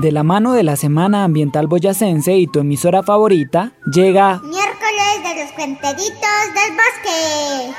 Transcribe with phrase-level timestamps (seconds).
[0.00, 5.42] De la mano de la Semana Ambiental Boyacense y tu emisora favorita, llega Miércoles de
[5.42, 7.74] los Cuenteritos del Bosque.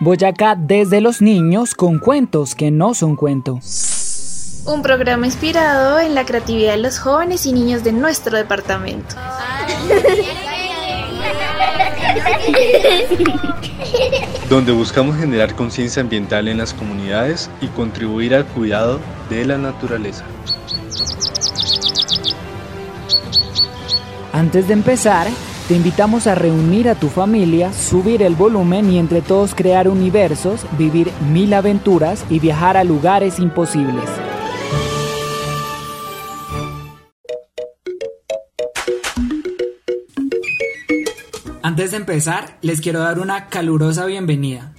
[0.00, 4.62] Boyacá desde los niños con cuentos que no son cuentos.
[4.64, 9.16] Un programa inspirado en la creatividad de los jóvenes y niños de nuestro departamento.
[14.48, 20.24] donde buscamos generar conciencia ambiental en las comunidades y contribuir al cuidado de la naturaleza.
[24.32, 25.26] Antes de empezar,
[25.66, 30.64] te invitamos a reunir a tu familia, subir el volumen y entre todos crear universos,
[30.78, 34.27] vivir mil aventuras y viajar a lugares imposibles.
[41.68, 44.72] Antes de empezar, les quiero dar una calurosa bienvenida.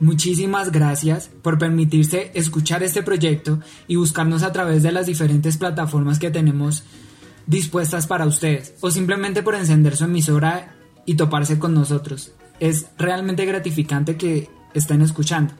[0.00, 6.18] Muchísimas gracias por permitirse escuchar este proyecto y buscarnos a través de las diferentes plataformas
[6.18, 6.84] que tenemos
[7.46, 10.74] dispuestas para ustedes o simplemente por encender su emisora
[11.06, 12.32] y toparse con nosotros.
[12.58, 15.54] Es realmente gratificante que estén escuchando.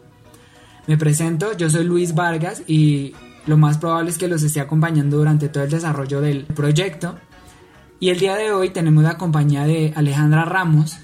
[0.86, 3.14] Me presento, yo soy Luis Vargas y
[3.46, 7.18] lo más probable es que los esté acompañando durante todo el desarrollo del proyecto.
[8.00, 10.98] Y el día de hoy tenemos la compañía de Alejandra Ramos,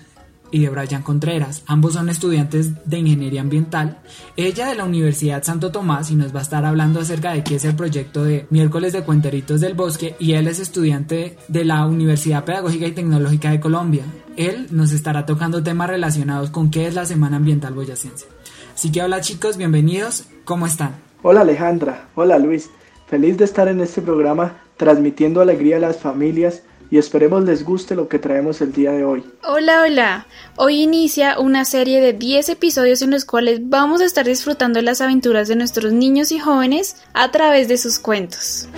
[0.50, 1.62] y de Brian Contreras.
[1.66, 3.98] Ambos son estudiantes de Ingeniería Ambiental.
[4.36, 7.56] Ella de la Universidad Santo Tomás y nos va a estar hablando acerca de qué
[7.56, 11.84] es el proyecto de Miércoles de Cuenteritos del Bosque y él es estudiante de la
[11.86, 14.04] Universidad Pedagógica y Tecnológica de Colombia.
[14.36, 18.26] Él nos estará tocando temas relacionados con qué es la Semana Ambiental Boyacense.
[18.74, 20.96] Así que hola chicos, bienvenidos, ¿cómo están?
[21.22, 22.70] Hola Alejandra, hola Luis,
[23.06, 27.94] feliz de estar en este programa transmitiendo alegría a las familias y esperemos les guste
[27.94, 29.24] lo que traemos el día de hoy.
[29.46, 30.26] Hola, hola.
[30.56, 35.00] Hoy inicia una serie de 10 episodios en los cuales vamos a estar disfrutando las
[35.00, 38.68] aventuras de nuestros niños y jóvenes a través de sus cuentos.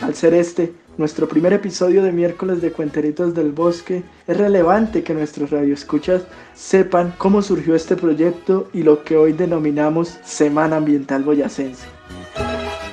[0.00, 5.14] Al ser este nuestro primer episodio de miércoles de Cuenteritos del Bosque, es relevante que
[5.14, 12.01] nuestros radioescuchas sepan cómo surgió este proyecto y lo que hoy denominamos Semana Ambiental Boyacense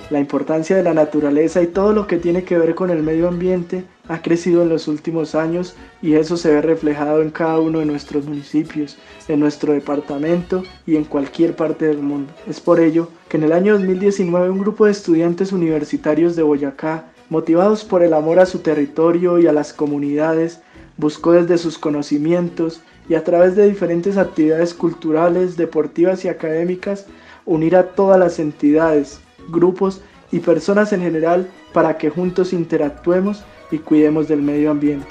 [0.10, 3.28] la importancia de la naturaleza y todo lo que tiene que ver con el medio
[3.28, 7.80] ambiente ha crecido en los últimos años y eso se ve reflejado en cada uno
[7.80, 12.34] de nuestros municipios, en nuestro departamento y en cualquier parte del mundo.
[12.48, 17.06] Es por ello que en el año 2019 un grupo de estudiantes universitarios de Boyacá,
[17.30, 20.62] motivados por el amor a su territorio y a las comunidades,
[20.98, 27.06] buscó desde sus conocimientos y a través de diferentes actividades culturales, deportivas y académicas
[27.46, 30.02] unir a todas las entidades, grupos
[30.32, 35.08] y personas en general para que juntos interactuemos y cuidemos del medio ambiente.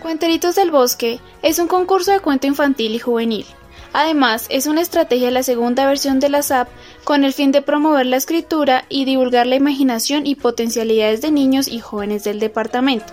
[0.00, 3.46] Cuenteritos del Bosque es un concurso de cuento infantil y juvenil.
[3.92, 6.68] Además, es una estrategia de la segunda versión de la SAP
[7.04, 11.68] con el fin de promover la escritura y divulgar la imaginación y potencialidades de niños
[11.68, 13.12] y jóvenes del departamento.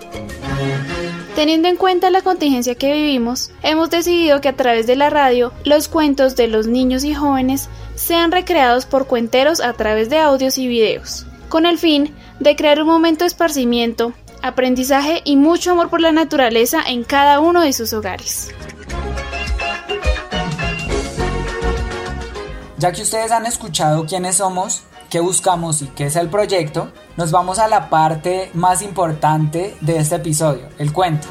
[1.42, 5.52] Teniendo en cuenta la contingencia que vivimos, hemos decidido que a través de la radio
[5.64, 10.56] los cuentos de los niños y jóvenes sean recreados por cuenteros a través de audios
[10.56, 15.90] y videos, con el fin de crear un momento de esparcimiento, aprendizaje y mucho amor
[15.90, 18.54] por la naturaleza en cada uno de sus hogares.
[22.78, 27.30] Ya que ustedes han escuchado quiénes somos, qué buscamos y qué es el proyecto, nos
[27.30, 31.28] vamos a la parte más importante de este episodio, el cuento.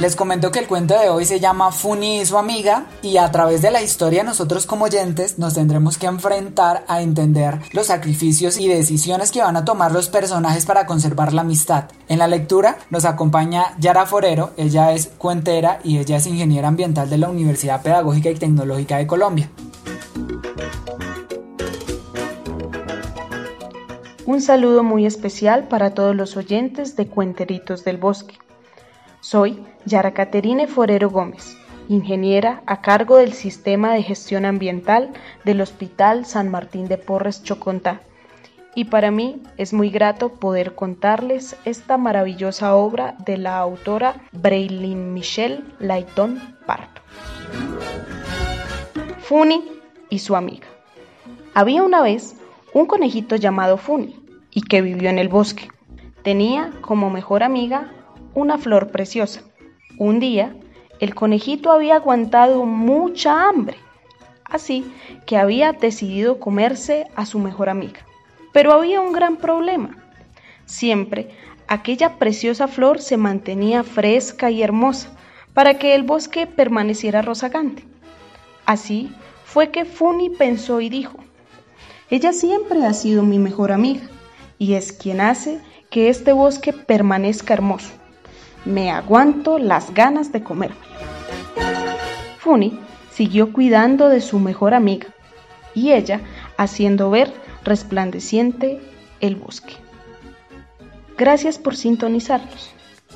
[0.00, 3.32] Les comento que el cuento de hoy se llama Funny y su amiga y a
[3.32, 8.60] través de la historia nosotros como oyentes nos tendremos que enfrentar a entender los sacrificios
[8.60, 11.86] y decisiones que van a tomar los personajes para conservar la amistad.
[12.06, 17.10] En la lectura nos acompaña Yara Forero, ella es cuentera y ella es ingeniera ambiental
[17.10, 19.50] de la Universidad Pedagógica y Tecnológica de Colombia.
[24.28, 28.34] Un saludo muy especial para todos los oyentes de Cuenteritos del Bosque.
[29.20, 31.56] Soy Yara Caterine Forero Gómez,
[31.88, 35.14] ingeniera a cargo del Sistema de Gestión Ambiental
[35.46, 38.02] del Hospital San Martín de Porres Chocontá.
[38.74, 45.14] Y para mí es muy grato poder contarles esta maravillosa obra de la autora Braylin
[45.14, 47.00] Michelle Layton Parto.
[49.20, 49.64] Funi
[50.10, 50.66] y su amiga.
[51.54, 52.36] Había una vez
[52.74, 54.17] un conejito llamado Funi
[54.50, 55.68] y que vivió en el bosque.
[56.22, 57.92] Tenía como mejor amiga
[58.34, 59.42] una flor preciosa.
[59.98, 60.54] Un día,
[61.00, 63.76] el conejito había aguantado mucha hambre,
[64.44, 64.84] así
[65.26, 68.00] que había decidido comerse a su mejor amiga.
[68.52, 69.96] Pero había un gran problema.
[70.66, 71.30] Siempre,
[71.66, 75.10] aquella preciosa flor se mantenía fresca y hermosa
[75.54, 77.84] para que el bosque permaneciera rozagante.
[78.66, 79.10] Así
[79.44, 81.18] fue que Funi pensó y dijo,
[82.10, 84.08] ella siempre ha sido mi mejor amiga
[84.58, 85.60] y es quien hace
[85.90, 87.90] que este bosque permanezca hermoso.
[88.64, 90.76] Me aguanto las ganas de comerme.
[92.38, 92.78] Funi
[93.12, 95.08] siguió cuidando de su mejor amiga
[95.74, 96.20] y ella
[96.56, 97.32] haciendo ver
[97.64, 98.80] resplandeciente
[99.20, 99.74] el bosque.
[101.16, 102.70] Gracias por sintonizarnos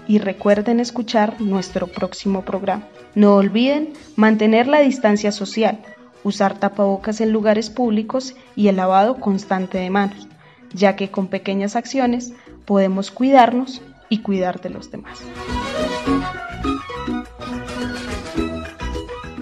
[0.09, 2.85] y recuerden escuchar nuestro próximo programa.
[3.15, 5.79] No olviden mantener la distancia social,
[6.25, 10.29] usar tapabocas en lugares públicos y el lavado constante de manos,
[10.75, 12.33] ya que con pequeñas acciones
[12.65, 15.21] podemos cuidarnos y cuidar de los demás.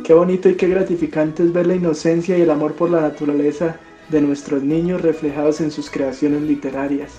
[0.04, 3.76] Qué bonito y qué gratificante es ver la inocencia y el amor por la naturaleza
[4.08, 7.12] de nuestros niños reflejados en sus creaciones literarias.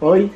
[0.00, 0.30] Hoy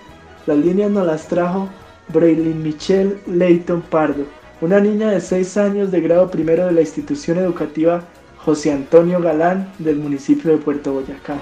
[0.47, 1.69] las líneas nos las trajo
[2.09, 4.25] Braylin Michelle Leighton Pardo,
[4.61, 8.03] una niña de 6 años de grado primero de la institución educativa
[8.39, 11.37] José Antonio Galán del municipio de Puerto Boyacá.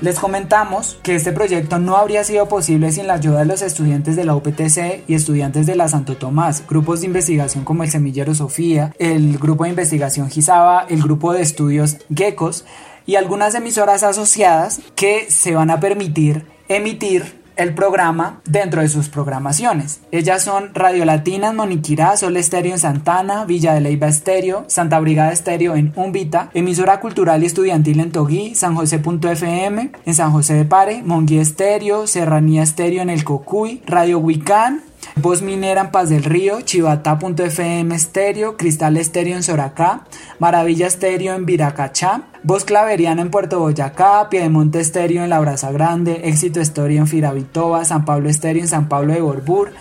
[0.00, 4.16] Les comentamos que este proyecto no habría sido posible sin la ayuda de los estudiantes
[4.16, 8.34] de la UPTC y estudiantes de la Santo Tomás, grupos de investigación como el Semillero
[8.34, 12.64] Sofía, el grupo de investigación Gisaba, el grupo de estudios Geckos
[13.06, 19.08] y algunas emisoras asociadas que se van a permitir emitir el programa dentro de sus
[19.08, 20.00] programaciones.
[20.12, 25.00] Ellas son Radio Latina en Moniquirá, Sol Estéreo en Santana, Villa de Leyva Estéreo, Santa
[25.00, 30.54] Brigada Estéreo en Umbita, Emisora Cultural y Estudiantil en Togui, San José.fm en San José
[30.54, 34.82] de Pare, Monguí Estéreo, Serranía Estéreo en el Cocuy, Radio Huicán,
[35.16, 40.04] Voz Minera en Paz del Río, Chivatá.fm Estéreo, Cristal Estéreo en Soracá,
[40.38, 46.22] Maravilla Estéreo en Viracachá, Voz Claveriana en Puerto Boyacá, Piedemonte Estéreo en La Brasa Grande,
[46.24, 49.72] Éxito Estéreo en Firavitoba, San Pablo Estéreo en San Pablo de Borbur,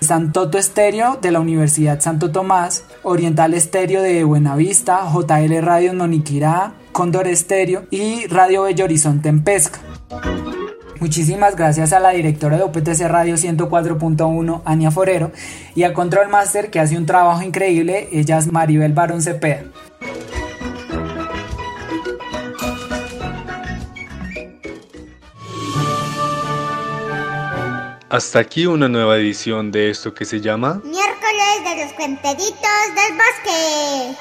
[0.00, 6.74] Santoto Estéreo de la Universidad Santo Tomás, Oriental Estéreo de Buenavista, JL Radio en Noniquirá,
[6.92, 9.80] Cóndor Estéreo y Radio Bello Horizonte en Pesca.
[11.00, 15.30] Muchísimas gracias a la directora de OPTC Radio 104.1, Ania Forero,
[15.76, 19.62] y al Control Master que hace un trabajo increíble, ella es Maribel Barón Cepeda.
[28.10, 32.54] Hasta aquí una nueva edición de esto que se llama Miércoles de los cuenteritos
[32.94, 34.16] del bosque.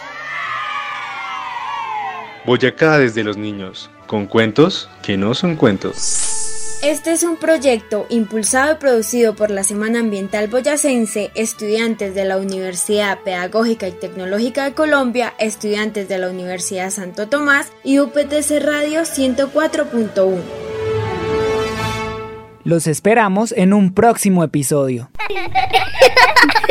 [2.45, 6.26] Boyacá desde los niños, con cuentos que no son cuentos.
[6.83, 12.37] Este es un proyecto impulsado y producido por la Semana Ambiental Boyacense, estudiantes de la
[12.37, 19.01] Universidad Pedagógica y Tecnológica de Colombia, estudiantes de la Universidad Santo Tomás y UPTC Radio
[19.01, 20.39] 104.1.
[22.63, 25.09] Los esperamos en un próximo episodio.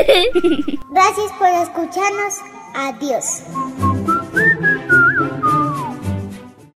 [0.91, 2.35] Gracias por escucharnos.
[2.75, 3.43] Adiós.